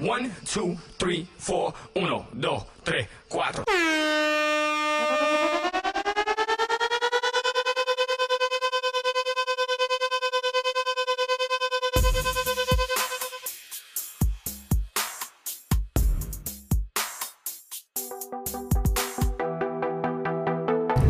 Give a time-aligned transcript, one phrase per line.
[0.00, 1.74] One, two, three, four.
[1.94, 3.64] Uno, dos, tres, cuatro.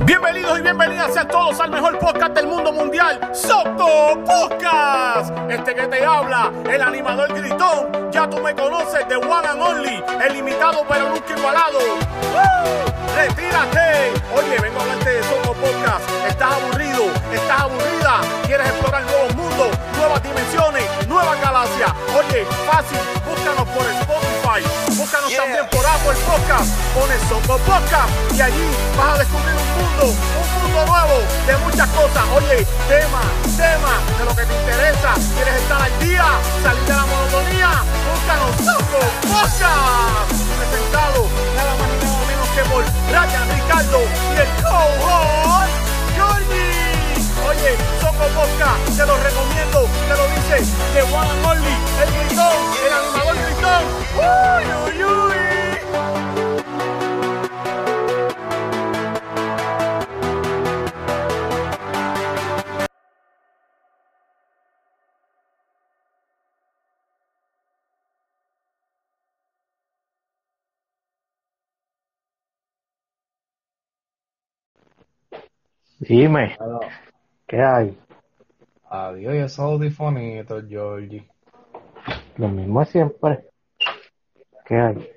[0.05, 5.33] Bienvenidos y bienvenidas sean todos al mejor podcast del mundo mundial, Soco Podcast.
[5.49, 10.05] Este que te habla, el animador gritón, ya tú me conoces, de One and Only,
[10.25, 11.79] el limitado pero nunca igualado.
[11.79, 13.17] ¡Woo!
[13.17, 14.13] ¡Retírate!
[14.35, 16.05] Oye, vengo a hablarte de Soco Podcast.
[16.27, 17.05] ¿Estás aburrido?
[17.33, 18.21] ¿Estás aburrida?
[18.47, 21.93] ¿Quieres explorar nuevos mundos, nuevas dimensiones, nuevas galaxias?
[22.19, 22.99] Oye, fácil,
[23.29, 24.61] búscanos por Spotify,
[24.97, 30.05] búscanos también por Apple Podcast, pones Soco Podcast y allí vas a descubrir un mundo,
[30.11, 32.25] un mundo nuevo de muchas cosas.
[32.37, 33.23] Oye, tema,
[33.57, 35.15] tema de lo que te interesa.
[35.35, 36.25] ¿Quieres estar al día?
[36.63, 37.71] ¿Salir de la monotonía?
[38.05, 40.33] Búscanos Soco Podcast.
[40.59, 45.71] Presentado nada más y nada menos que por Ryan Ricardo y el co-host.
[47.49, 52.93] Oye, Soco Podcast, te lo recomiendo, te lo dice de and Only, el gritón, el
[52.93, 53.83] animador gritón.
[54.17, 55.60] Uy, uy, uy.
[76.01, 76.81] Dime, Claro.
[77.47, 77.99] ¿qué hay?
[78.89, 81.29] Adiós, esos audifonitos, Georgie.
[82.37, 83.45] Lo mismo siempre.
[84.65, 85.11] ¿Qué hay?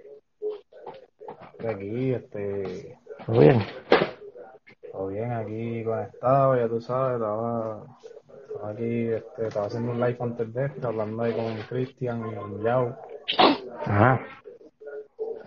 [1.65, 3.59] Aquí, este, ¿Todo bien?
[4.91, 7.85] todo bien aquí conectado, ya tú sabes, estaba,
[8.47, 12.35] estaba aquí, este, estaba haciendo un live antes de este, hablando ahí con Cristian y
[12.35, 12.97] con Yao.
[13.85, 14.19] Ajá.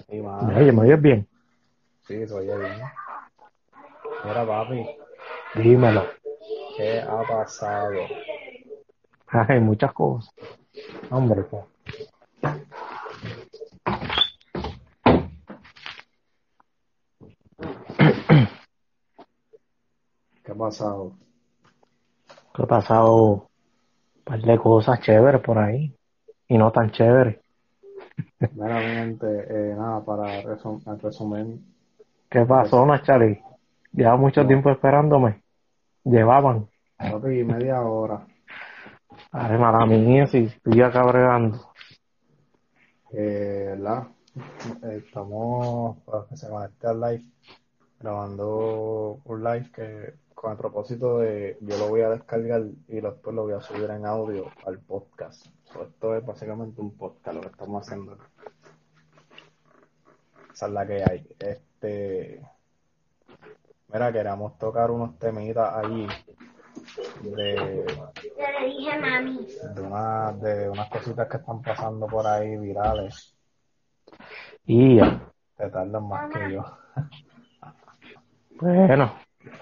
[0.08, 1.28] Y más, ¿me oyes bien?
[2.02, 2.72] sí, se oye bien.
[4.24, 4.86] Mira, papi,
[5.56, 6.04] Dímelo.
[6.76, 7.90] ¿qué ha pasado?
[9.28, 10.34] Hay muchas cosas.
[11.10, 11.64] Hombre, pues.
[20.44, 21.12] ¿Qué ha pasado?
[22.54, 23.48] ¿Qué ha pasado?
[24.16, 25.94] Un par de cosas chéveres por ahí.
[26.48, 27.38] Y no tan chéveres.
[28.38, 31.58] Gente, eh, nada, para resum- resumir,
[32.30, 33.40] ¿Qué pasó, Nachari?
[33.92, 35.42] Lleva mucho tiempo esperándome.
[36.06, 36.68] Llevaban.
[36.96, 38.24] papi, media hora.
[39.32, 41.58] Ay, mala mía, si estoy acá bregando.
[43.12, 43.76] Eh.
[43.76, 47.24] Eh, Estamos, para que se conecte al live,
[47.98, 53.34] grabando un live que con el propósito de yo lo voy a descargar y después
[53.34, 55.46] lo voy a subir en audio al podcast.
[55.64, 58.16] So, esto es básicamente un podcast lo que estamos haciendo.
[60.54, 61.26] Esa es la que hay.
[61.40, 62.55] Este,
[63.88, 66.06] mira, queremos tocar unos temitas allí
[67.22, 67.84] de,
[68.38, 69.46] Ya le dije mami.
[69.74, 73.34] de, una, de unas cositas que están pasando por ahí virales.
[74.64, 75.20] Y ya.
[75.56, 76.64] Te tardan más que yo.
[78.60, 79.12] Bueno,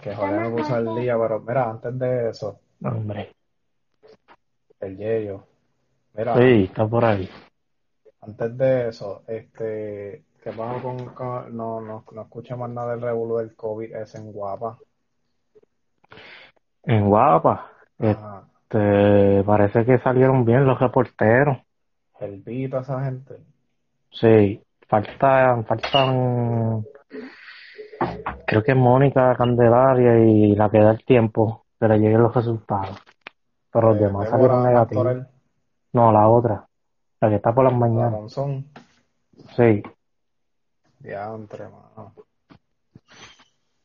[0.03, 3.33] Que joder me puso al día, pero mira, antes de eso, hombre.
[4.81, 5.45] el Yeyo.
[6.15, 7.29] Mira, Sí, está por ahí.
[8.27, 13.03] Antes de eso, este, ¿qué pasa con, con- no, no, no escuché más nada del
[13.03, 14.79] revuelo del COVID es en Guapa?
[16.85, 17.71] En Guapa.
[17.99, 18.45] Ajá.
[18.69, 21.59] Este, parece que salieron bien los reporteros.
[22.21, 23.35] El Pito, esa gente.
[24.11, 26.85] Sí, faltan, faltan,
[28.47, 33.03] creo que Mónica Candelaria y la que da el tiempo que le lleguen los resultados.
[33.73, 35.17] Pero los Eh, demás salieron negativos.
[35.93, 36.67] No, la otra,
[37.25, 38.13] la que está por las la mañanas.
[38.13, 38.67] Monzón.
[39.57, 39.83] Sí,
[41.01, 42.15] Diantre, mano.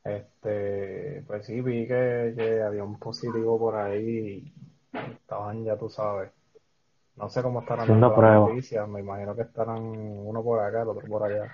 [0.04, 4.54] Este, pues sí, vi que, que había un positivo por ahí
[4.94, 6.32] y estaban, ya tú sabes.
[7.16, 8.50] No sé cómo estarán Haciendo las pruebas.
[8.50, 11.52] noticias, me imagino que estarán uno por acá, el otro por allá.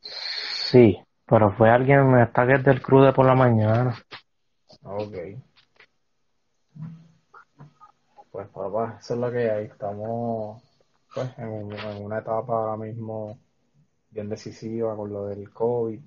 [0.00, 3.96] sí, pero fue alguien, está que es del crude por la mañana.
[4.84, 5.16] Ok.
[8.34, 9.66] Pues papá, eso es lo que hay.
[9.66, 10.62] Estamos
[11.14, 13.38] pues en, un- en una etapa ahora mismo
[14.10, 16.00] bien decisiva con lo del COVID.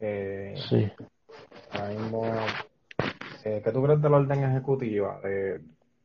[0.00, 0.90] Eh, Sí,
[1.72, 2.24] ahora mismo,
[3.44, 5.58] eh, ¿qué tú crees de la orden ejecutiva de,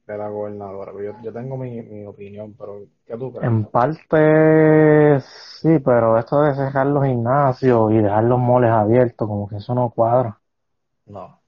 [0.08, 0.92] de la gobernadora?
[0.94, 3.52] Yo, yo tengo mi, mi opinión, pero ¿qué tú crees?
[3.52, 9.48] en parte sí, pero esto de cerrar los gimnasios y dejar los moles abiertos, como
[9.48, 10.40] que eso no cuadra.
[11.08, 11.42] No.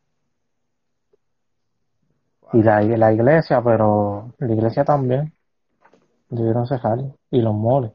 [2.54, 5.34] Y la, iglesia, pero la iglesia también.
[6.30, 7.00] Debieron cejar.
[7.32, 7.92] Y los moles.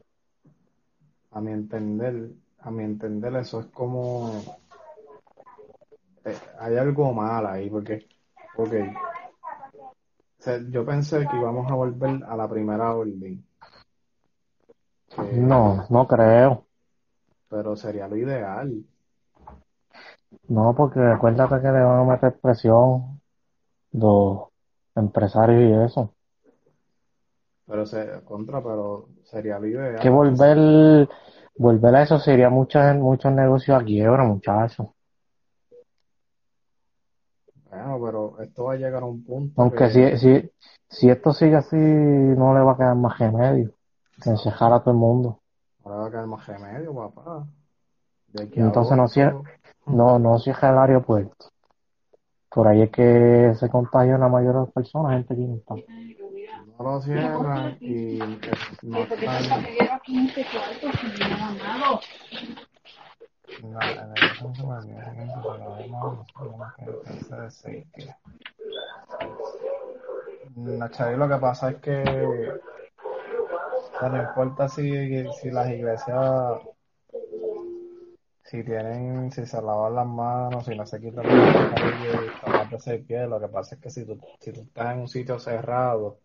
[1.31, 2.29] A mi entender,
[2.59, 4.31] a mi entender eso es como
[6.25, 8.07] eh, hay algo mal ahí porque,
[8.55, 8.73] ok,
[9.73, 13.45] o sea, yo pensé que íbamos a volver a la primera orden,
[15.33, 16.65] No, no creo.
[17.49, 18.83] pero sería lo ideal.
[20.47, 23.21] No, porque acuérdate que le van a meter presión
[23.93, 24.47] los
[24.95, 26.13] empresarios y eso.
[27.65, 29.99] Pero se contra, pero sería ideal.
[29.99, 31.07] Que volver,
[31.57, 34.87] volver a eso sería muchos, muchos negocios a quiebra, muchachos.
[37.69, 40.51] Bueno, pero esto va a llegar a un punto Aunque que- si, si,
[40.89, 43.73] si esto sigue así, no le va a quedar más remedio
[44.21, 45.39] que encejar a todo el mundo.
[45.83, 47.47] ahora va a quedar más remedio, papá.
[48.27, 49.41] De aquí a Entonces no cierra,
[49.85, 51.52] no, no cierra el aeropuerto.
[52.53, 55.73] Por ahí es que se contagian la mayoría de las personas, gente que no está.
[56.77, 58.39] no lo cierran y eh,
[58.83, 59.65] no están
[63.61, 64.19] No, en el
[70.89, 72.03] caso lo que pasa es que
[73.93, 74.91] o sea, no importa si,
[75.33, 76.59] si las iglesias
[78.53, 82.95] si tienen, si se lavan las manos, si no se quitan las mascarillas y taparse
[82.95, 85.39] el pie, lo que pasa es que si tú, si tú estás en un sitio
[85.39, 86.19] cerrado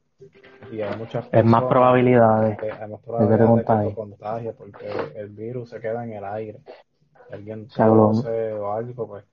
[0.70, 2.58] y hay muchas Es más personas, probabilidades.
[2.62, 6.24] eh, hay más probabilidades de que te contagies porque el virus se queda en el
[6.24, 6.60] aire.
[7.30, 9.24] Alguien tose o algo, pues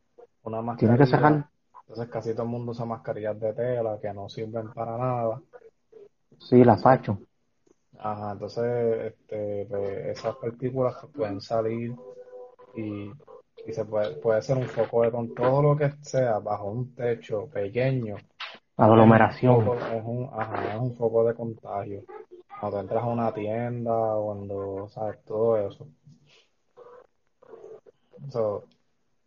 [0.44, 1.08] una Tiene que mascarilla.
[1.08, 1.50] sacar,
[1.82, 5.42] Entonces casi todo el mundo usa mascarillas de tela que no sirven para nada.
[6.40, 7.20] sí, la facho.
[7.98, 11.94] Ajá, entonces este, pues, esas partículas pues, pueden salir
[12.76, 13.12] y,
[13.66, 16.94] y se puede, puede ser un foco de con todo lo que sea bajo un
[16.96, 18.16] techo pequeño.
[18.78, 19.54] Aglomeración.
[19.54, 22.04] Es un, foco- es un, ajá, es un foco de contagio.
[22.60, 25.88] Cuando entras a una tienda, cuando, sabes, todo eso.
[28.30, 28.64] So,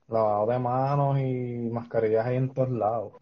[0.08, 3.12] lavado de manos y mascarillas hay en todos lados.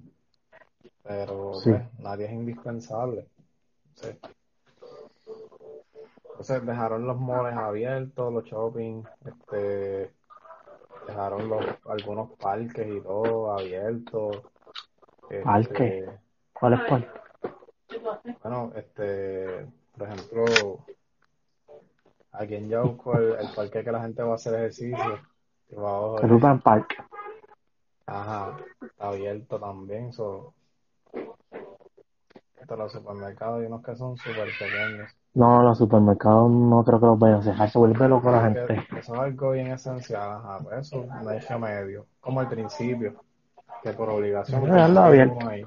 [1.03, 1.71] Pero Sí.
[1.71, 3.27] pues, nadie es indispensable.
[3.95, 4.09] Sí.
[6.31, 10.11] Entonces dejaron los moles abiertos, los shopping, este,
[11.07, 14.43] dejaron los, algunos parques y todo abiertos.
[15.31, 16.09] Este, ¿Parque?
[16.53, 17.13] ¿Cuál es cuál?
[18.43, 19.67] bueno, este,
[19.97, 20.45] por ejemplo,
[22.33, 25.21] aquí en Yauco, el, el parque que la gente va a hacer ejercicio,
[25.69, 27.05] que va a El Urban Park.
[28.07, 30.55] Ajá, está abierto también, so.
[32.61, 35.13] Hasta los supermercados hay unos que son súper pequeños.
[35.37, 37.71] No, los supermercados no creo que los vayan a dejar.
[37.71, 38.99] Se vuelve loco la Que gente.
[38.99, 42.07] eso es algo bien esencial, ajá, eso no hay remedio.
[42.21, 43.23] Como al principio,
[43.83, 45.35] que por obligación que abierto.
[45.37, 45.65] uno ahí.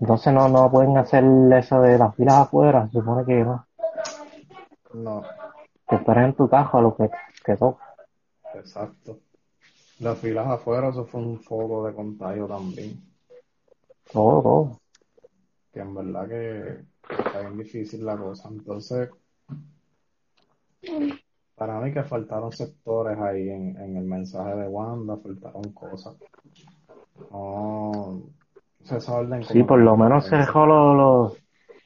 [0.00, 2.86] Entonces no, no pueden hacer eso de las filas afuera.
[2.86, 3.66] Se supone que no.
[4.94, 5.22] No,
[5.88, 7.10] Que esperes en tu caja lo que,
[7.44, 7.84] que toca.
[8.54, 9.18] exacto.
[10.00, 12.98] Las filas afuera, eso fue un foco de contagio también.
[14.12, 14.80] Todo, todo.
[15.72, 18.48] que en verdad que está bien difícil la cosa.
[18.48, 19.10] Entonces,
[21.54, 26.14] para mí que faltaron sectores ahí en, en el mensaje de Wanda, faltaron cosas.
[27.30, 28.22] No,
[28.84, 30.96] esa orden Sí, por lo no menos se dejó los,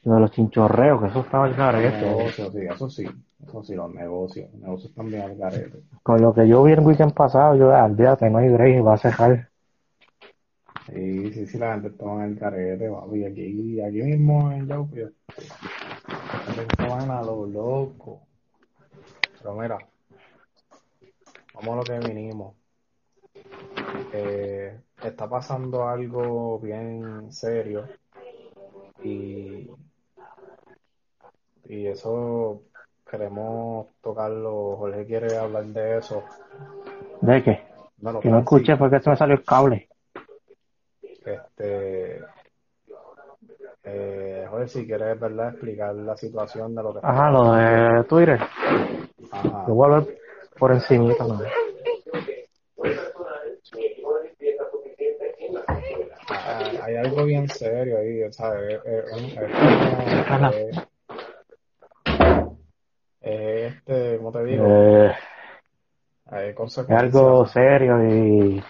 [0.05, 2.07] los, los chinchorreos, que eso estaba al Los garete.
[2.07, 3.07] negocios, sí, eso sí,
[3.47, 5.83] eso sí, los negocios, los negocios también al garete.
[6.03, 8.95] Con lo que yo vi el weekend pasado, yo, ah, olvídate, no hay break, va
[8.95, 9.50] a cerrar.
[10.93, 14.97] Sí, sí, sí, la gente estaba en el carete, papi, aquí, aquí mismo en Yauco,
[14.97, 18.23] la gente a lo loco.
[19.39, 19.79] Pero mira,
[21.55, 22.55] vamos a lo que vinimos.
[24.13, 27.85] Eh, está pasando algo bien serio
[29.05, 29.71] y,
[31.67, 32.63] y eso
[33.09, 34.77] queremos tocarlo.
[34.77, 36.25] Jorge quiere hablar de eso.
[37.21, 37.61] ¿De qué?
[37.99, 39.90] No Que no escuché porque se me salió el cable.
[41.35, 42.21] Este,
[43.85, 45.51] eh, Jorge, si quieres, ¿verdad?
[45.51, 48.41] Explicar la situación de lo que Ajá, lo de Twitter.
[49.33, 49.65] Ajá.
[49.67, 50.07] Yo voy a
[50.59, 51.41] por encimita, ¿no?
[56.29, 58.81] Ah, hay algo bien serio ahí, ¿sabes?
[58.85, 60.91] Eh, es
[63.21, 64.65] este, ¿cómo te digo?
[64.67, 65.13] Eh,
[66.27, 66.55] Hay
[66.89, 68.63] algo serio y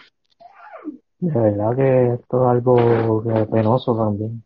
[1.20, 4.42] de verdad que esto es algo que penoso también.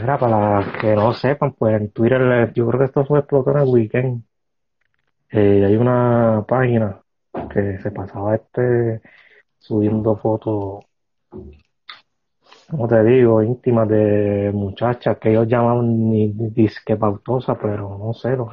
[0.00, 3.50] Mira, para los que no sepan, pues en Twitter, yo creo que esto fue explotó
[3.52, 4.22] en el weekend.
[5.30, 7.00] Eh, hay una página
[7.52, 9.00] que se pasaba este
[9.58, 10.84] subiendo fotos
[12.70, 18.12] como te digo, íntimas de muchachas que ellos llamaban ni, ni disque pautosa, pero no
[18.12, 18.48] sé, los,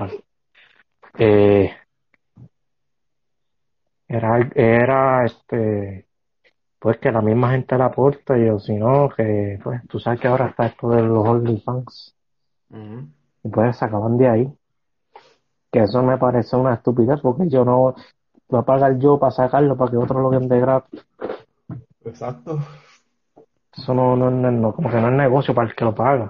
[1.18, 1.72] eh,
[4.08, 6.08] era, era este,
[6.84, 10.20] pues que la misma gente la aporta y o si no, que pues tú sabes
[10.20, 12.14] que ahora está esto de los OnlyFans
[12.72, 13.08] Ujú.
[13.46, 14.54] y pues se acaban de ahí.
[15.72, 17.96] Que eso me parece una estupidez porque yo no
[18.50, 21.06] voy a pagar yo para sacarlo para que otro lo vende gratis.
[22.04, 22.60] Exacto.
[23.78, 26.30] Eso no, no, no, no, como que no es negocio para el que lo paga.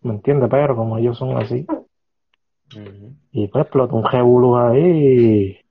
[0.00, 0.48] ¿Me entiendes?
[0.50, 1.66] Pero como ellos son así.
[3.30, 5.61] Y pues explotó un revolú ahí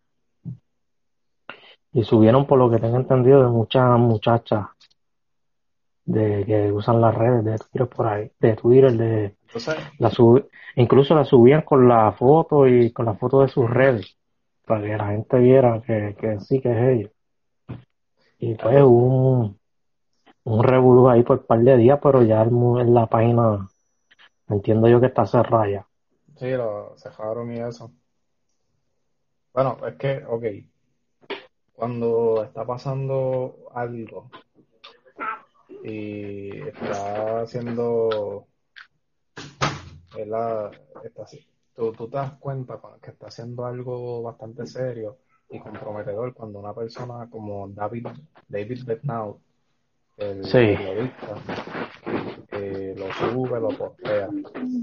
[1.94, 4.68] y, subieron, por lo que tengo entendido, de muchas muchachas
[6.06, 9.36] de que usan las redes de Twitter por ahí, de Twitter, de
[10.00, 14.18] la sub, incluso la subían con la foto y con la foto de sus redes,
[14.66, 17.10] para que la gente viera que, que sí que es ella.
[18.40, 19.60] Y pues hubo un,
[20.44, 23.68] un revolú ahí por un par de días, pero ya en la página,
[24.50, 25.88] entiendo yo que está cerrada ya.
[26.36, 27.92] sí, lo cejaron y eso.
[29.54, 30.44] Bueno, es que, ok,
[31.82, 34.30] cuando está pasando algo
[35.84, 38.46] y está haciendo,
[40.28, 40.70] la,
[41.04, 41.26] está
[41.76, 45.18] tú, tú te das cuenta que está haciendo algo bastante serio
[45.50, 48.10] y comprometedor cuando una persona como David,
[48.48, 49.38] David Bednaud,
[50.18, 50.60] el Sí.
[50.60, 51.36] periodista,
[52.52, 54.30] eh, lo sube, lo postea.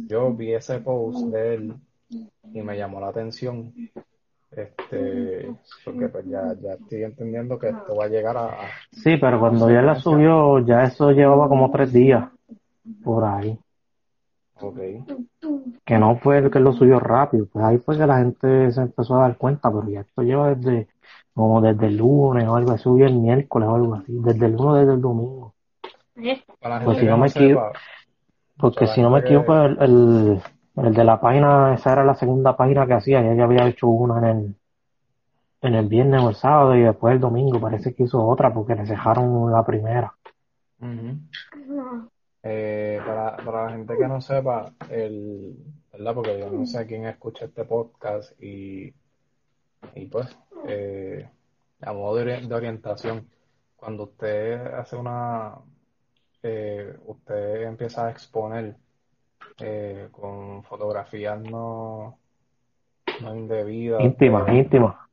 [0.08, 1.74] Yo vi ese post de él
[2.52, 3.72] y me llamó la atención,
[4.58, 9.16] este, porque pues ya, ya estoy entendiendo que esto va a llegar a, a- Sí,
[9.20, 12.24] pero cuando ya la subió, ya eso llevaba como tres días
[13.04, 13.58] por ahí.
[14.60, 14.78] ok,
[15.84, 18.80] Que no fue el que lo subió rápido, pues ahí fue que la gente se
[18.80, 20.88] empezó a dar cuenta, pero ya esto lleva desde,
[21.32, 24.52] como desde el lunes o algo así, subió el miércoles o algo así, desde el
[24.52, 25.54] lunes, desde el domingo.
[26.60, 27.72] para la Pues si no me equivo- sepa,
[28.58, 30.42] Porque si no me equivoco, el, el,
[30.86, 34.18] el de la página, esa era la segunda página que hacía, ya había hecho una
[34.18, 34.56] en el,
[35.62, 38.74] en el viernes o el sábado y después el domingo parece que hizo otra porque
[38.74, 40.14] le cejaron la primera.
[42.42, 45.56] Eh, para, para la gente que no sepa, el,
[45.92, 46.14] ¿verdad?
[46.14, 48.94] Porque yo no sé quién escucha este podcast y,
[49.94, 51.28] y pues, eh,
[51.80, 53.28] a modo de, de orientación,
[53.76, 55.54] cuando usted hace una,
[56.42, 58.76] eh, usted empieza a exponer
[59.60, 62.18] eh, con fotografías no,
[63.20, 65.08] no indebidas Íntima, de, íntima.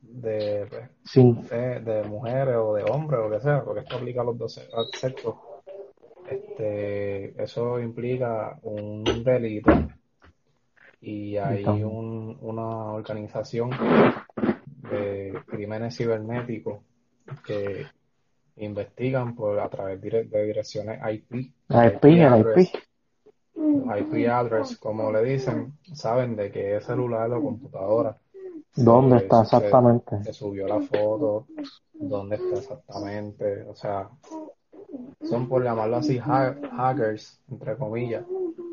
[0.00, 3.96] de, pues, Sin, de, de mujeres o de hombres o lo que sea, porque esto
[3.96, 5.34] aplica a los dos se- sexos,
[6.30, 9.70] este, eso implica un delito
[11.00, 13.70] y hay un, una organización
[14.90, 16.80] de crímenes cibernéticos
[17.44, 17.86] que
[18.56, 22.22] investigan por a través de direcciones IP, IP, IP la IP.
[22.22, 22.72] address,
[23.66, 28.16] los IP address, como le dicen, saben de qué celular o computadora
[28.74, 30.22] ¿Dónde está exactamente?
[30.22, 31.46] se subió la foto,
[31.94, 34.08] dónde está exactamente, o sea,
[35.22, 38.24] son por llamarlo así ha- hackers, entre comillas,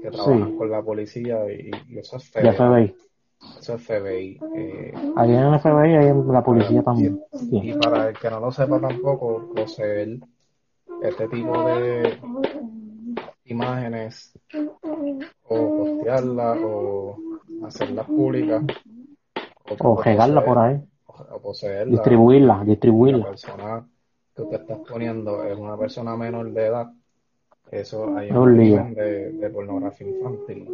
[0.01, 2.95] que trabajan Sí, con la policía y, y eso es FBI.
[3.59, 4.39] eso es FBI.
[4.55, 7.21] eh, en el FBI, en la policía y, también.
[7.31, 7.59] Sí.
[7.63, 10.19] y para el que no lo sepa tampoco, poseer
[11.01, 12.17] este tipo de
[13.45, 14.31] imágenes
[15.53, 17.17] o postearlas o
[17.65, 18.63] hacerlas públicas
[19.79, 20.81] o, regarla por ahí.
[21.07, 23.25] o poseerla Distribuirla, y la distribuirla.
[23.29, 23.87] persona
[24.35, 26.91] que usted está poniendo es una persona menor de edad,
[27.71, 30.69] eso hay un crimen de, de pornografía infantil.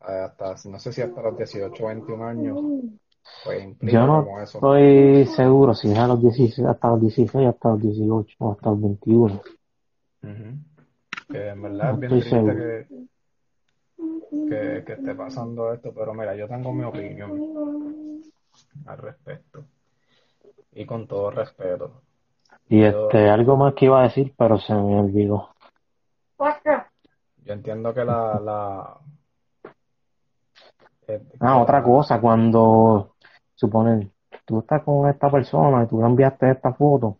[0.00, 2.58] Hasta, no sé si hasta los 18 o 21 años,
[3.44, 4.58] pues Yo no como eso.
[4.58, 8.70] estoy seguro si es a los 16, hasta los 16, hasta los 18 o hasta
[8.70, 9.34] los 21.
[10.22, 10.32] Ujú.
[11.30, 12.56] Que en verdad No es bien estoy triste seguro.
[12.56, 12.86] que,
[14.48, 18.22] que, que esté pasando esto, pero mira, yo tengo mi opinión
[18.86, 19.64] al respecto.
[20.72, 22.02] Y con todo respeto,
[22.68, 25.50] Y yo, este, algo más que iba a decir, pero se me olvidó.
[27.44, 28.98] yo entiendo que la, la,
[31.08, 33.14] eh, Ah, que otra la, cosa, cuando
[33.54, 34.12] suponen,
[34.44, 37.18] tú estás con esta persona y tú le enviaste esta foto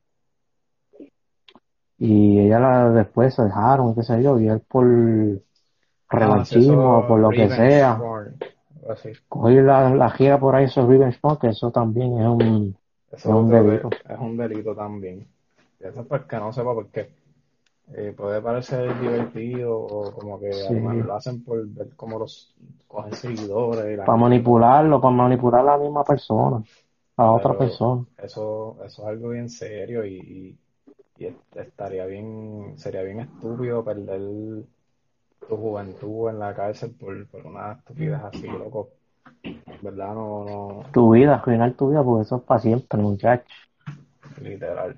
[1.98, 4.86] y ella la después se dejaron, qué sé yo, y él por
[6.10, 8.06] revanchismo o por lo que sea,
[8.88, 12.76] así, coger la, la gira por ahí, esos revenge que eso también es un,
[13.12, 13.96] es un de, delito.
[14.08, 15.26] es un delito también.
[15.80, 17.10] Y eso es el que no sepa por qué.
[17.94, 22.54] Eh, puede parecer divertido o como que Sí, además lo hacen por ver cómo los
[22.88, 26.62] cogen seguidores y la para gente lo manipularlo, para manipular a la misma persona,
[27.16, 28.06] a otra persona.
[28.22, 30.58] eso, eso es algo bien serio y, y,
[31.18, 34.20] y est- estaría bien, sería bien estúpido perder
[35.48, 38.88] tu juventud en la cárcel por, por una estupidez así, loco.
[39.82, 40.14] ¿Verdad?
[40.14, 43.44] No, no, Tu vida, arruinar tu vida, porque eso es para siempre, muchacho.
[44.42, 44.96] literal.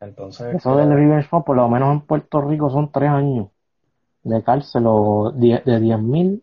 [0.00, 3.48] Entonces, Eso del revenge porn, por lo menos en Puerto Rico, son tres años
[4.24, 6.42] de cárcel o de 10 mil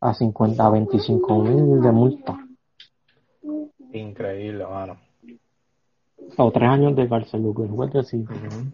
[0.00, 2.38] a 50, a 25 mil de multa.
[3.92, 4.96] increíble, mano.
[6.36, 8.22] O tres años de cárcel, lo que puedes decir.
[8.22, 8.66] Ujú.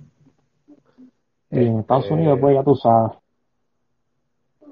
[1.51, 3.19] Y en Estados Este, Unidos, pues ya tú sabes.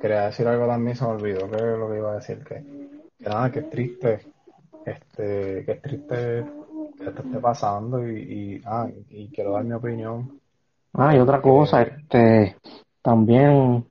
[0.01, 2.63] Quería decir algo también, se me olvidó que es lo que iba a decir, que,
[3.19, 4.21] que nada, que es triste,
[4.85, 6.47] este, que es triste
[6.99, 10.41] que esto esté pasando y, y, ah, y quiero dar mi opinión.
[10.95, 12.57] Ah, y otra cosa, este,
[13.03, 13.85] también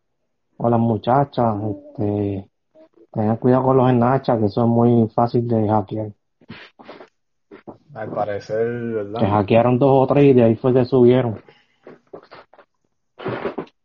[0.57, 2.49] con las muchachas, este,
[3.11, 6.11] tengan cuidado con los snatchas, que eso es muy fácil de hackear.
[7.93, 9.29] Al parecer, Que ¿verdad?
[9.29, 11.41] hackearon dos o tres y de ahí fue que subieron.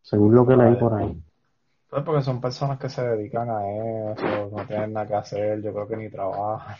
[0.02, 1.22] Según lo que leí por ahí.
[1.92, 5.74] Pues porque son personas que se dedican a eso, no tienen nada que hacer, yo
[5.74, 6.74] creo que ni trabajan.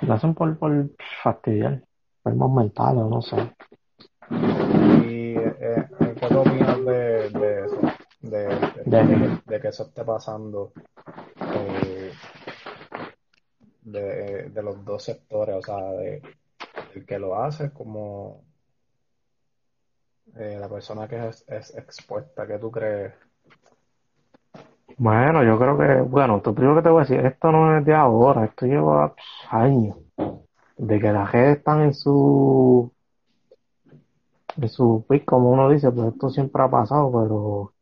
[0.00, 0.72] Lo hacen por, por
[1.22, 1.82] fastidiar,
[2.24, 3.36] enfermos mentales, no sé.
[5.04, 7.78] Y eh, eh, ¿qué opinas de, de eso?
[8.22, 10.72] De, de, De- de- de que eso esté pasando
[11.54, 12.10] eh,
[13.82, 16.22] de, de los dos sectores, o sea, de
[16.94, 18.42] el que lo hace como
[20.36, 23.12] eh, la persona que es, es expuesta, ¿qué tú crees?
[24.96, 27.84] Bueno, yo creo que, bueno, lo primero que te voy a decir, esto no es
[27.84, 29.14] de ahora, esto lleva
[29.50, 29.96] años.
[30.76, 32.92] De que las redes están en su,
[34.56, 37.72] en su pic, como uno dice, pues esto siempre ha pasado, pero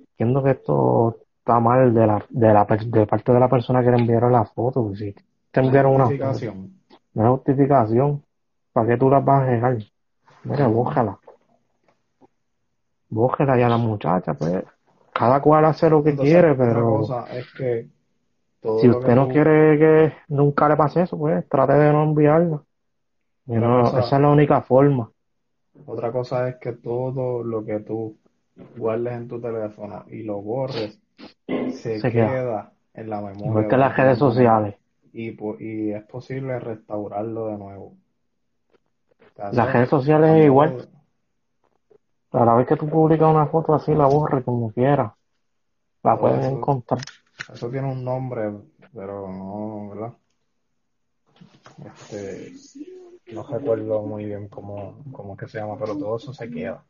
[0.00, 3.90] entiendo que esto está mal de la, de la, de parte de la persona que
[3.90, 5.14] le enviaron la foto, pues si
[5.50, 6.72] te enviaron una foto, Justificación.
[7.14, 8.22] no es justificación,
[8.72, 9.78] ¿para qué tú las vas a dejar?
[10.44, 11.18] Mira, bójala.
[13.10, 14.64] Bójela ya a la muchacha, pues.
[15.18, 17.88] Cada cual hace lo que Entonces, quiere, pero cosa es que
[18.60, 21.92] todo si que usted no tú- quiere que nunca le pase eso, pues trate de
[23.60, 25.10] no cosa- esa es la única forma.
[25.86, 28.16] Otra cosa es que todo lo que tú
[28.76, 30.98] guardes en tu teléfono y lo borres
[31.46, 32.28] se, Se queda.
[32.30, 33.48] queda en la memoria.
[33.50, 34.76] Igual que las la redes sociales.
[35.12, 35.30] Y,
[35.92, 37.94] es posible restaurarlo de nuevo.
[39.52, 40.88] Las redes sociales es igual.
[42.32, 45.12] A la vez que tú publicas una foto así, la borres como quieras.
[46.08, 46.50] La pueden eso.
[46.50, 47.00] encontrar.
[47.52, 48.50] Eso tiene un nombre,
[48.94, 50.12] pero no, ¿verdad?
[51.84, 52.52] Este,
[53.32, 56.82] no recuerdo muy bien cómo, cómo es que se llama, pero todo eso se queda.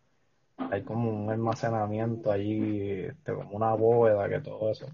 [0.56, 4.86] Hay como un almacenamiento allí, este, como una bóveda que todo eso,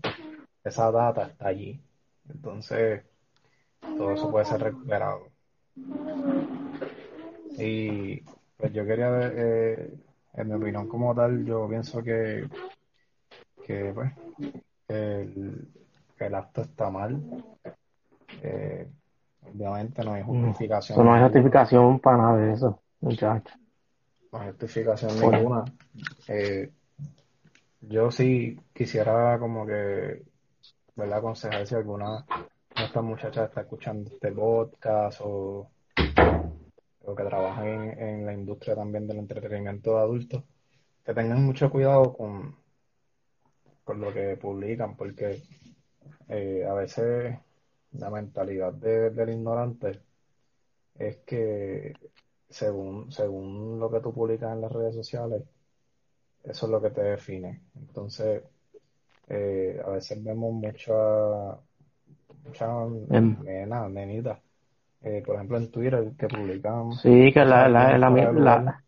[0.64, 1.80] esa data está allí.
[2.28, 3.02] Entonces,
[3.80, 5.28] todo eso puede ser recuperado.
[7.58, 8.20] Y
[8.56, 9.92] pues yo quería, eh,
[10.34, 12.48] en mi opinión como tal, yo pienso que,
[13.64, 14.12] que pues,
[14.88, 15.68] el,
[16.16, 17.20] que el acto está mal.
[18.42, 18.86] Eh,
[19.42, 20.96] obviamente no hay justificación.
[20.96, 23.56] Eso no hay justificación para nada de eso, muchachos.
[24.32, 25.38] No hay justificación Bueno.
[25.38, 25.64] ninguna.
[26.28, 26.70] Eh,
[27.80, 30.22] yo sí quisiera como que,
[30.96, 31.18] ¿verdad?
[31.18, 32.24] Aconsejar si alguna
[32.76, 35.70] de estas muchachas está escuchando este podcast o,
[37.04, 40.42] o que trabajan en, en la industria también del entretenimiento de adultos,
[41.04, 42.56] que tengan mucho cuidado con,
[43.84, 45.42] con lo que publican, porque
[46.28, 47.38] eh, a veces
[47.92, 50.00] la mentalidad de- del ignorante
[50.98, 51.92] es que
[52.48, 55.42] según, según lo que tú publicas en las redes sociales,
[56.44, 57.62] eso es lo que te define.
[57.76, 58.42] Entonces,
[59.28, 60.94] eh, a veces vemos mucha,
[62.44, 62.66] mucha
[63.44, 64.40] nena, nenita,
[65.02, 68.78] eh, por ejemplo en Twitter, que publican Sí, que la, la, la,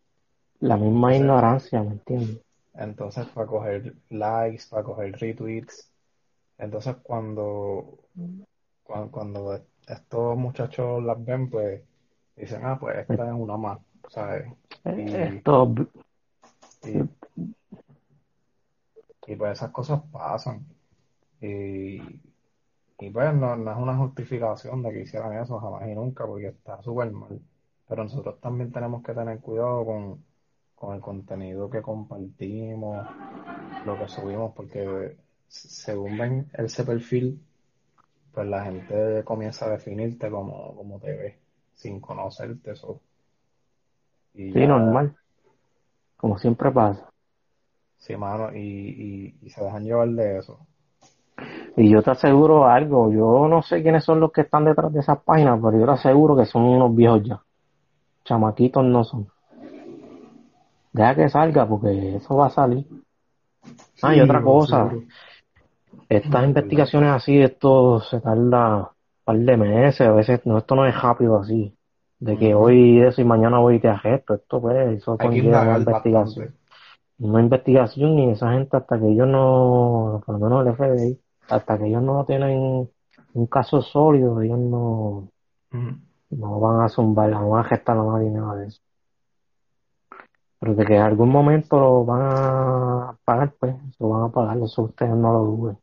[0.61, 2.46] la, misma ignorancia, ¿me entiendes?
[2.79, 5.91] Entonces, para coger likes, para coger retweets.
[6.59, 7.99] Entonces, cuando,
[8.83, 11.83] cuando, cuando estos muchachos las ven, pues
[12.37, 14.47] dicen, ah, pues esta es una más, ¿sabes?
[14.85, 15.75] Y, Esto,
[16.85, 16.99] y,
[19.27, 20.67] y pues esas cosas pasan.
[21.41, 22.01] Y,
[22.99, 26.49] y pues no, no es una justificación de que hicieran eso jamás y nunca, porque
[26.49, 27.41] está súper mal.
[27.89, 30.25] Pero nosotros también tenemos que tener cuidado con,
[30.77, 33.11] con el contenido que compartimos,
[33.85, 35.17] lo que subimos, porque
[35.49, 37.41] según ven ese perfil,
[38.33, 41.39] pues la gente comienza a definirte como, como te ve,
[41.75, 43.01] sin conocerte eso.
[44.35, 45.17] Y sí, ya- normal.
[46.19, 47.09] Como siempre pasa.
[47.99, 50.67] Sí, mano, y, y, y se dejan llevar de eso.
[51.77, 55.01] Y yo te aseguro algo, yo no sé quiénes son los que están detrás de
[55.01, 57.41] esas páginas, pero yo te aseguro que son unos viejos ya.
[58.25, 59.29] Chamaquitos no son.
[60.97, 62.87] Deja que salga porque eso va a salir.
[64.03, 65.07] Ah, y otra cosa, seguro.
[66.09, 68.87] estas investigaciones así, esto se tarda un
[69.23, 71.75] par de meses, a veces no, esto no es rápido así.
[72.19, 74.35] De que hoy eso y mañana voy y te arresto.
[74.37, 76.47] Esto pues, eso conlleva una investigación.
[76.47, 76.53] bastante.
[77.19, 81.77] Una investigación y esa gente hasta que ellos no, por lo menos el FBI, hasta
[81.77, 82.89] que ellos no tienen
[83.35, 85.29] un caso sólido, ellos no,
[86.31, 88.81] no van a zumbar, no van a gestar a nadie nada de eso.
[90.67, 94.59] Pero de que en algún momento lo van a pagar, pues, lo van a pagar,
[94.59, 95.79] eso ustedes no lo duden.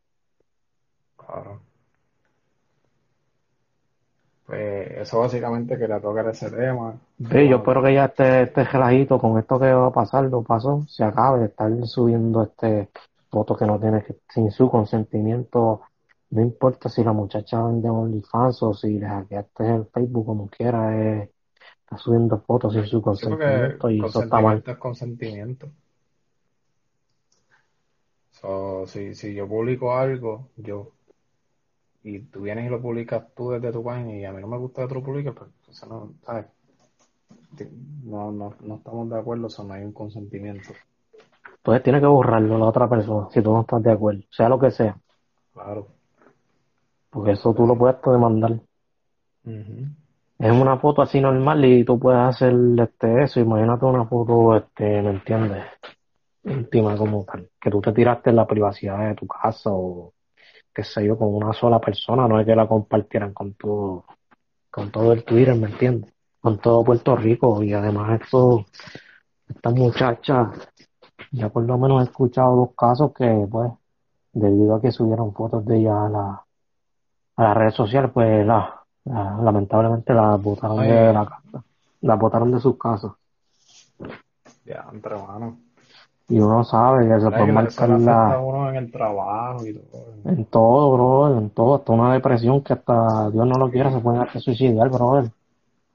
[1.15, 1.61] Claro.
[4.45, 6.95] Pues eso básicamente quería tocar ese tema.
[7.17, 10.43] Sí, yo espero que ya este, este relajito con esto que va a pasar, lo
[10.43, 12.89] pasó, se acabe de estar subiendo este
[13.29, 15.83] fotos que no tiene que, sin su consentimiento,
[16.31, 20.93] no importa si la muchacha vende OnlyFans o si le hackeaste el Facebook como quiera,
[20.93, 21.31] eh,
[21.93, 24.63] está subiendo fotos sin su Sí, consentimiento y eso está mal.
[24.63, 25.71] consentimiento es consentimiento.
[28.31, 30.91] So, si, si yo publico algo, yo,
[32.03, 34.57] y tú vienes y lo publicas tú desde tu página y a mí no me
[34.57, 36.45] gusta que tú lo publiques, pues eso no, ¿sabes?
[38.03, 40.73] No, no, no estamos de acuerdo, eso no hay un consentimiento.
[41.57, 44.59] Entonces tiene que borrarlo la otra persona si tú no estás de acuerdo, sea lo
[44.59, 44.97] que sea,
[45.53, 45.87] Claro.
[47.09, 48.59] porque eso tú lo puedes demandar.
[49.45, 49.87] Ujú.
[50.39, 55.01] Es una foto así normal y tú puedes hacer este eso, imagínate una foto, este,
[55.01, 55.63] ¿me entiendes?
[56.43, 60.13] íntima como tal, que tú te tiraste en la privacidad de tu casa o
[60.73, 64.05] qué sé yo, con una sola persona, no es que la compartieran con todo,
[64.71, 66.11] con todo el Twitter, ¿me entiendes?
[66.41, 68.65] Con todo Puerto Rico y además esto,
[69.47, 70.51] esta muchacha,
[71.31, 73.71] ya por lo menos he escuchado dos casos que pues,
[74.33, 76.45] debido a que subieron fotos de ella a la,
[77.37, 80.89] a las redes sociales, pues la, la- lamentablemente la botaron Ay.
[80.89, 81.63] de la casa,
[82.01, 83.11] la botaron de sus casas.
[84.65, 85.55] Ya, entre manos.
[86.29, 90.13] Y uno sabe que se puede marcar afecta la, uno en el trabajo y todo.
[90.23, 93.99] En todo, bro, en todo, hasta una depresión que hasta Dios no lo quiera se
[93.99, 95.29] puede hasta suicidar, brother.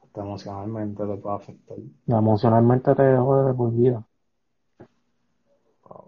[0.05, 1.77] Hasta emocionalmente te puede afectar.
[2.07, 4.03] Emocionalmente te jode de por vida.
[5.89, 6.05] Wow.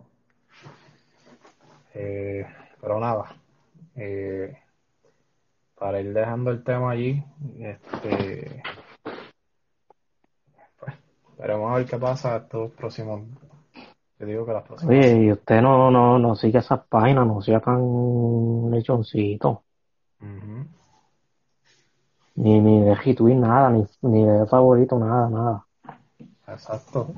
[1.95, 2.45] Eh,
[2.81, 3.25] pero nada,
[3.97, 4.55] eh,
[5.81, 7.25] para ir dejando el tema allí,
[7.59, 8.63] este,
[10.79, 10.95] pues,
[11.39, 13.23] veremos a ver qué pasa estos próximos,
[14.19, 14.95] yo digo que las próximas.
[14.95, 19.63] Oye, y usted no, no, no sigue esas páginas, no sea tan lechoncito,
[20.21, 20.67] Ujú.
[22.35, 25.67] ni, ni de retweet nada, ni, ni de favorito, nada, nada.
[26.47, 27.09] Exacto.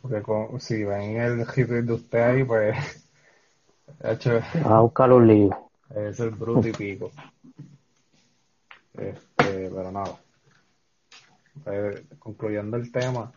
[0.00, 2.74] Porque con- si ven el retweet de usted ahí, pues,
[4.02, 5.54] hecho, A buscar los líos.
[5.94, 7.10] es el bruto y pico.
[8.98, 10.16] Este, pero nada.
[11.64, 13.32] Pues, concluyendo el tema,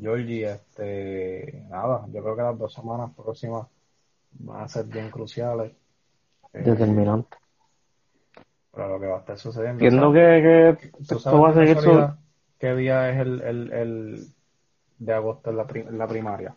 [0.00, 3.66] Georgie, este, nada, yo creo que las dos semanas próximas
[4.32, 5.72] van a ser bien cruciales.
[6.52, 7.36] Eh, Determinante.
[8.72, 9.84] para lo que va a estar sucediendo.
[9.84, 12.58] Entiendo que, que ¿Tú esto sabes va a de seguir casualidad su...
[12.58, 14.26] qué día es el, el, el
[14.98, 16.54] de agosto en la, pri- en la primaria?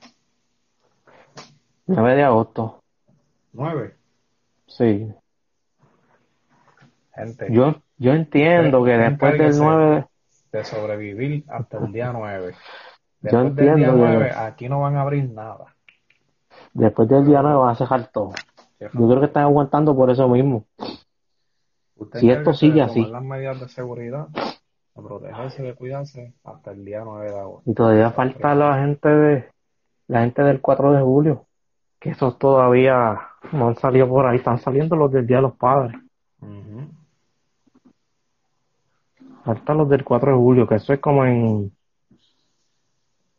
[1.88, 2.80] 9 de agosto.
[3.54, 3.96] ¿Nueve?
[4.67, 5.12] Sí.
[7.15, 10.06] Gente, Yo, yo entiendo que después del encárguese 9
[10.52, 10.63] de...
[10.66, 12.54] sobrevivir hasta el día nueve.
[13.22, 15.74] Yo Después del día entiendo que- nueve, aquí no van a abrir nada.
[16.74, 18.34] Después del día 9 va a cejar todo.
[18.80, 20.66] Yo creo que están aguantando por eso mismo.
[22.16, 23.06] Si esto sigue así.
[23.06, 27.72] las medidas de seguridad, de protegerse, de cuidarse hasta el día 9 de agosto.
[27.72, 29.50] Y todavía falta la gente de
[30.08, 31.46] la gente del 4 de julio,
[32.02, 33.18] que esos todavía
[33.54, 35.96] no han salido por ahí, están saliendo los del Día de los Padres.
[39.43, 41.71] Faltan los del 4 de julio, que eso es como en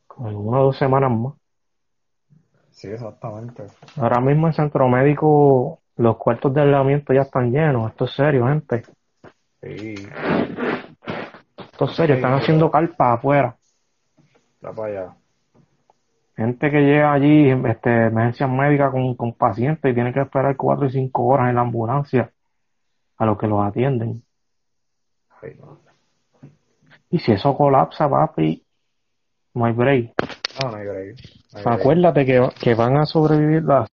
[0.06, 1.34] como en una o dos semanas más.
[2.70, 3.64] Sí, exactamente.
[3.96, 8.46] Ahora mismo en Centro Médico los cuartos de aislamiento ya están llenos, esto es serio,
[8.46, 8.82] gente.
[9.62, 9.94] Sí,
[11.72, 13.56] Esto es serio, están haciendo carpas afuera.
[14.60, 15.16] da para allá.
[16.36, 20.86] Gente que llega allí, este, emergencias médicas con, con pacientes y tiene que esperar cuatro
[20.86, 22.32] y cinco horas en la ambulancia
[23.16, 24.22] a los que los atienden.
[25.40, 25.83] Ay, no.
[27.10, 28.64] Y si eso colapsa, papi,
[29.54, 30.14] no hay break.
[30.62, 31.16] No, no hay break.
[31.52, 31.80] No hay break.
[31.80, 33.88] Acuérdate que, que van a sobrevivir las...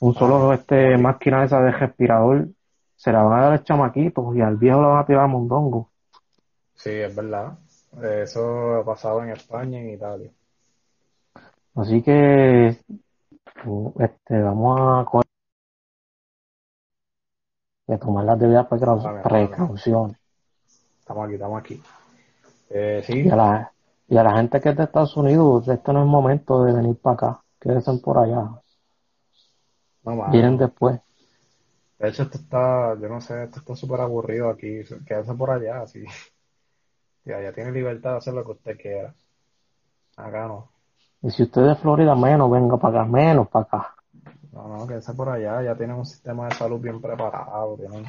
[0.00, 2.48] Un solo este máquina esa de respirador
[2.96, 5.26] se la van a dar al chamaquito y al viejo lo van a tirar a
[5.28, 5.90] mondongo.
[6.74, 7.56] Sí, es verdad.
[8.02, 10.30] Eso ha pasado en España y en Italia.
[11.76, 15.31] Así que este, vamos a coger
[17.94, 19.22] a tomar las debidas vale.
[19.22, 20.16] precauciones.
[21.00, 21.82] Estamos aquí, estamos aquí.
[22.70, 23.72] Eh, sí, Y a la,
[24.08, 26.72] y a la gente que es de Estados Unidos, este no es el momento de
[26.72, 27.40] venir para acá.
[27.60, 28.50] Quédense por allá.
[30.04, 30.30] no.
[30.30, 31.00] Vienen después.
[31.98, 34.80] De hecho, esto está, yo no sé, esto está súper aburrido aquí.
[35.06, 36.04] Quédese por allá, así.
[37.24, 39.14] Ya, ya tiene libertad de hacer lo que usted quiera.
[40.16, 40.72] Acá no.
[41.22, 43.94] Y si usted es de Florida, menos, venga para acá, menos para acá.
[44.52, 45.62] No, no, quédese por allá.
[45.62, 47.76] Ya tienen un sistema de salud bien preparado.
[47.76, 48.04] Tienen,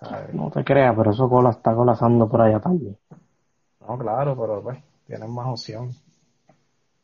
[0.00, 0.34] ¿sabes?
[0.34, 2.96] No te creas, pero eso cola está colapsando por allá también.
[3.86, 5.90] No, claro, pero pues tienen más opción.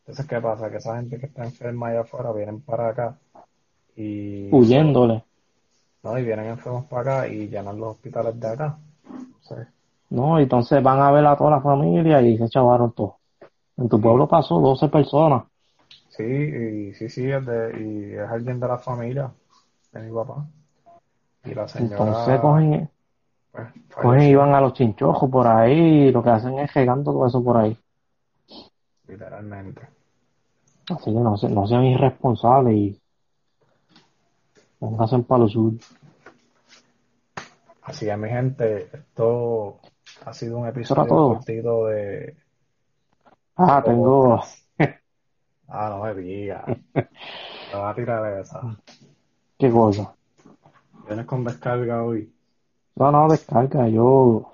[0.00, 0.70] Entonces, ¿qué pasa?
[0.70, 3.16] Que esa gente que está enferma allá afuera vienen para acá
[3.96, 5.24] y Huyéndole.
[6.02, 8.78] no, y vienen enfermos para acá y llenan los hospitales de acá.
[10.10, 13.14] No, entonces van a ver a toda la familia y se chavaron todos.
[13.76, 15.44] En tu pueblo pasó 12 personas.
[16.16, 19.32] Sí, y sí, sí, es de, y es alguien de la familia
[19.90, 20.46] de mi papá.
[21.44, 22.90] Y la señora, Entonces cogen,
[23.50, 25.72] pues, cogen y van a los chinchojos por ahí
[26.06, 27.76] y lo que hacen es regando todo eso por ahí.
[29.08, 29.82] literalmente.
[30.88, 33.00] Así que no, no sean irresponsables y
[34.78, 35.78] pónganse para lo suyo.
[37.82, 39.80] Así es, mi gente, esto
[40.24, 42.36] ha sido un episodio cortito de...
[43.56, 44.40] Ah, tengo,
[45.68, 46.64] Ah, no me digas.
[46.94, 48.60] Te va a tirar esa.
[49.58, 50.14] qué cosa.
[51.06, 52.32] Vienes con descarga hoy.
[52.96, 54.52] No, no, descarga, yo,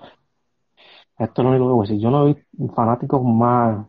[1.17, 2.01] esto es lo único que voy a decir.
[2.01, 2.35] Yo no vi
[2.73, 3.85] fanáticos más,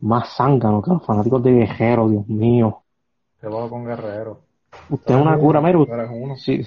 [0.00, 2.82] más zánganos que los fanáticos de Guerrero, Dios mío.
[3.40, 4.42] Te voy con Guerrero.
[4.90, 5.62] Usted es una cura,
[6.36, 6.62] si,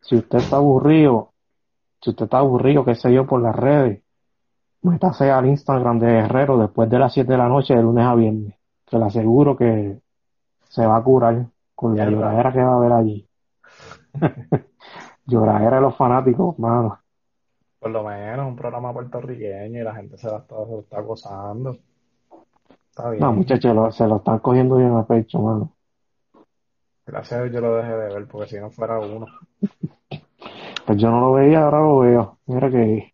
[0.00, 1.32] si usted está aburrido,
[2.00, 4.02] si usted está aburrido, qué sé yo, por las redes,
[4.82, 8.14] métase al Instagram de Guerrero después de las 7 de la noche, de lunes a
[8.14, 8.54] viernes.
[8.86, 9.98] Que le aseguro que
[10.68, 13.28] se va a curar con la lloradera que va a haber allí.
[15.26, 16.98] lloradera de los fanáticos, mano.
[17.78, 21.00] Por lo menos un programa puertorriqueño y la gente se la está, se lo está
[21.00, 21.76] gozando.
[22.88, 23.22] Está bien.
[23.22, 25.72] No, muchachos, lo- se lo están cogiendo bien a pecho, mano.
[27.06, 29.26] Gracias a Dios yo lo dejé de ver porque si no fuera uno.
[30.86, 32.38] Pues yo no lo veía, ahora lo veo.
[32.46, 33.12] Mira que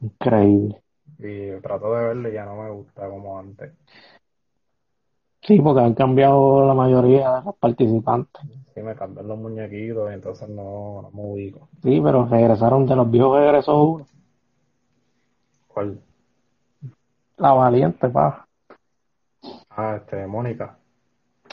[0.00, 0.80] increíble.
[1.18, 3.72] Y trato de verlo y ya no me gusta como antes.
[5.50, 8.40] Sí, porque han cambiado la mayoría de los participantes.
[8.72, 11.68] Sí, me cambian los muñequitos y entonces no, no me ubico.
[11.82, 14.06] Sí, pero regresaron de los viejos regresó uno.
[15.66, 16.00] ¿Cuál?
[17.36, 18.46] La valiente, pa.
[19.70, 20.78] Ah, este, Mónica.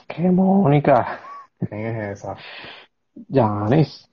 [0.08, 1.20] Qué Mónica.
[1.68, 2.36] ¿Quién es esa?
[3.32, 4.08] Janis.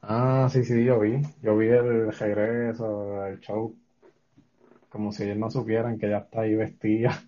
[0.00, 1.20] Ah, sí, sí, yo vi.
[1.42, 3.76] Yo vi el regreso, el show.
[4.88, 7.22] Como si ellos no supieran que ya está ahí vestida.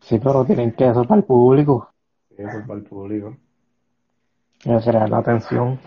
[0.00, 1.92] Sí, pero tienen que eso para el público.
[2.36, 3.36] Eso es para el público.
[4.60, 5.78] Que será la atención.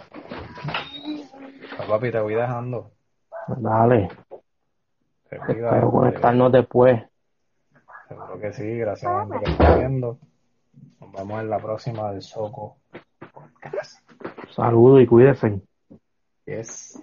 [1.77, 2.91] Pues, papi, te voy dejando.
[3.57, 4.09] Dale.
[5.29, 7.03] Te cuidas, Espero conectarnos después.
[8.07, 10.17] Seguro que sí, gracias a la que está viendo.
[10.99, 12.77] Nos vemos en la próxima del Soco
[13.31, 14.01] Podcast.
[14.55, 15.61] Saludos y cuídense.
[16.45, 17.01] Yes.